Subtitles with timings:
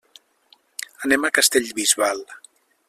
[1.09, 2.27] Anem a Castellbisbal.